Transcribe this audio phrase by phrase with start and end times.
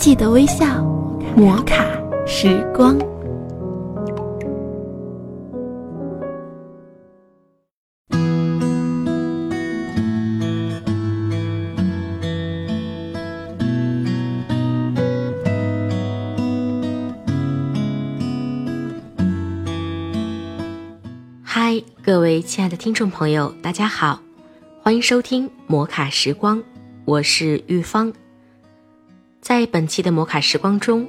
[0.00, 0.82] 记得微笑，
[1.36, 1.84] 摩卡
[2.26, 2.98] 时光。
[21.42, 24.22] 嗨，各位亲爱的听众朋友，大家好，
[24.80, 26.62] 欢迎收听摩卡时光，
[27.04, 28.10] 我是玉芳。
[29.40, 31.08] 在本期的摩卡时光中，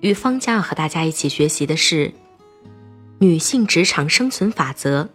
[0.00, 2.12] 玉芳将要和大家一起学习的是
[3.18, 5.08] 女性职场生存法则。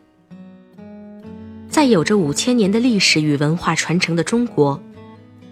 [1.70, 4.82] 在有着五千年的历史与文化传承的中国，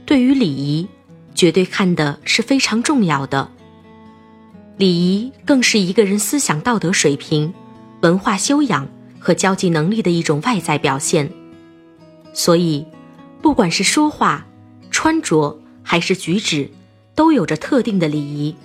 [0.06, 0.88] 对于礼仪，
[1.34, 3.50] 绝对看的是非常重要的。
[4.78, 7.54] 礼仪更是一个人思想道德水平、
[8.02, 8.88] 文化修养。
[9.18, 11.28] 和交际能力的一种外在表现，
[12.32, 12.86] 所以，
[13.42, 14.46] 不管是说话、
[14.92, 16.70] 穿着还是举止，
[17.16, 18.56] 都有着特定的礼仪。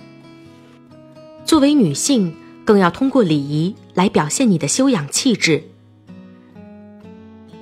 [1.45, 5.63] 作为女性，更要通过礼仪来表现你的修养气质。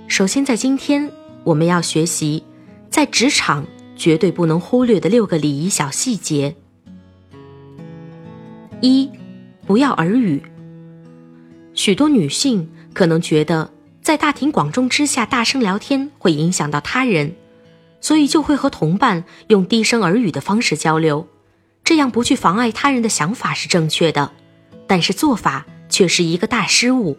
[0.07, 1.11] 首先，在今天，
[1.45, 2.43] 我们要学习
[2.89, 6.55] 在职场绝对不能忽略的六个礼仪小细节。
[8.81, 9.09] 一，
[9.65, 10.41] 不要耳语。
[11.73, 12.69] 许多女性。
[12.91, 13.71] 可能觉得
[14.01, 17.35] 在大庭广众之下大声聊天会影响到他人，
[18.01, 21.27] 所以就会和同伴用低声耳语的方式交流。
[21.83, 24.31] 这样不去妨碍他人的想法是正确的，
[24.87, 27.17] 但是做法却是一个大失误。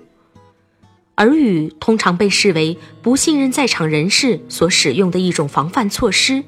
[1.17, 6.45] 耳语通常被视为不信任在场人士所使用的一种防范措施，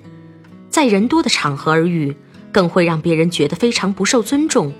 [0.70, 2.16] 在人多的场合耳语
[2.52, 4.72] 更会让别人觉得非常不受尊重，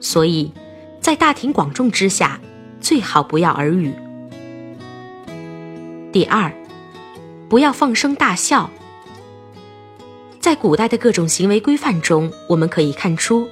[0.00, 0.52] 所以，
[1.00, 2.40] 在大庭广众之下。
[2.80, 3.92] 最好不要耳语。
[6.12, 6.52] 第二，
[7.48, 8.70] 不要放声大笑。
[10.40, 13.48] 在古代的各种行为规范中，我们可以看出，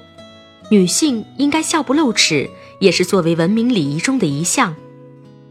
[0.70, 2.48] 女性应该笑不露齿，
[2.80, 4.74] 也是作为文明礼仪中的一项。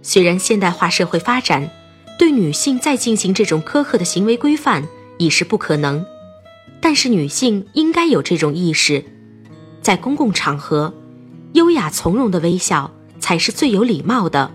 [0.02, 1.70] 虽然现代化社会发展，
[2.18, 4.88] 对女性再进行这种苛刻的行为规范
[5.18, 6.06] 已是不可能，
[6.80, 9.04] 但是女性应该有这种意识，
[9.82, 10.94] 在公共场合，
[11.54, 12.92] 优雅从容的微笑。
[13.18, 14.52] 才是最有礼貌的。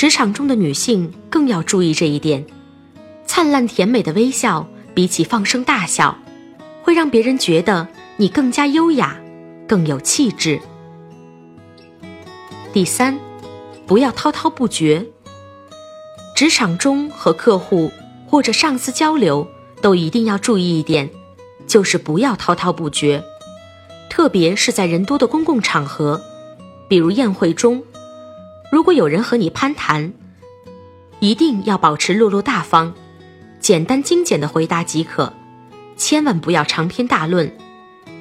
[0.00, 2.42] 职场中的女性更要注意这一点，
[3.26, 6.16] 灿烂甜美的微笑比起放声大笑，
[6.82, 9.20] 会让别人觉得你更加优雅，
[9.68, 10.58] 更有气质。
[12.72, 13.20] 第三，
[13.86, 15.04] 不要滔滔不绝。
[16.34, 17.92] 职场中和客户
[18.26, 19.46] 或者上司交流，
[19.82, 21.10] 都一定要注意一点，
[21.66, 23.22] 就是不要滔滔不绝，
[24.08, 26.18] 特别是在人多的公共场合。
[26.88, 27.82] 比如宴会中，
[28.70, 30.12] 如果有人和你攀谈，
[31.18, 32.92] 一定要保持落落大方，
[33.58, 35.32] 简单精简的回答即可，
[35.96, 37.52] 千万不要长篇大论，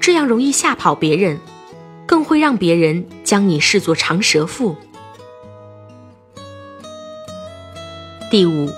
[0.01, 1.39] 这样容易吓跑别人，
[2.07, 4.75] 更会让别人将你视作长舌妇。
[8.31, 8.71] 第五，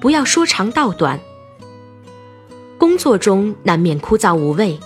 [0.00, 1.18] 不要说长道短。
[2.76, 4.78] 工作中难免枯燥无味，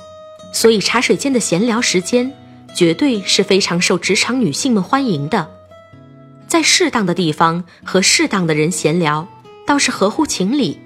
[0.52, 2.32] 所以茶水间的闲聊时间。
[2.72, 5.50] 绝对是非常受职场女性们欢迎的，
[6.50, 9.28] 在适当的地方和适当的人闲聊，
[9.64, 10.80] 倒是合乎情理。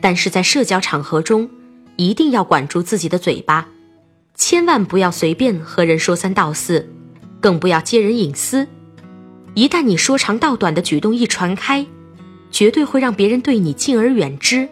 [0.00, 1.50] 但是在社交场合中，
[1.96, 3.68] 一定要管住自己的嘴巴，
[4.34, 6.88] 千万不要随便和人说三道四，
[7.42, 8.66] 更不要揭人隐私。
[9.52, 11.84] 一旦你说长道短的举动一传开，
[12.50, 14.66] 绝对会让别人对你敬而远之。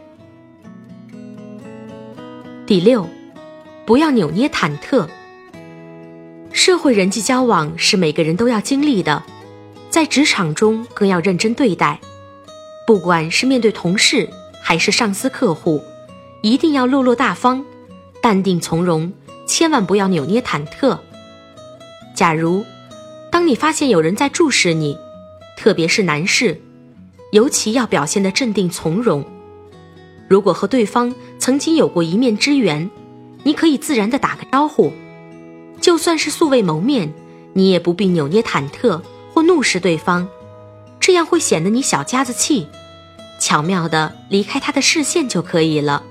[2.65, 3.07] 第六，
[3.85, 5.07] 不要扭捏忐忑。
[6.51, 9.23] 社会人际交往是每个人都要经历的，
[9.95, 12.01] 在职场中更要认真对待。
[12.85, 14.29] 不管是面对同事
[14.61, 15.81] 还是上司、客户，
[16.43, 17.65] 一定要落落大方、
[18.21, 19.13] 淡定从容，
[19.47, 20.99] 千万不要扭捏忐忑。
[22.13, 22.65] 假如
[23.31, 24.99] 当你发现有人在注视你，
[25.57, 26.61] 特别是男士，
[27.31, 29.25] 尤其要表现得镇定从容。
[30.27, 32.91] 如果和对方曾经有过一面之缘，
[33.45, 34.93] 你可以自然地打个招呼。
[35.81, 37.15] 就算是素未谋面，
[37.53, 39.01] 你也不必扭捏忐忑
[39.55, 40.27] 怒视对方，
[40.99, 42.67] 这样会显得你小家子气。
[43.39, 46.03] 巧妙的离开他的视线就可以了。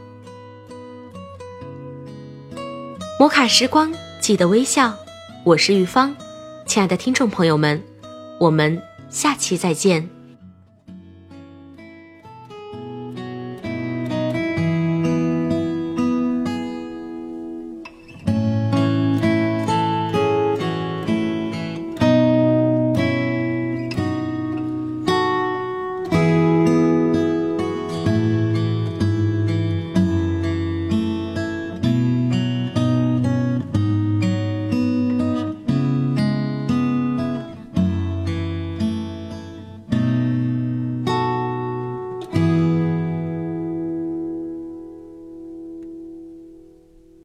[3.19, 3.91] 摩卡时光，
[4.21, 4.95] 记得微笑。
[5.43, 6.15] 我是玉芳，
[6.65, 7.83] 亲爱的听众朋友们，
[8.39, 10.09] 我们下期再见。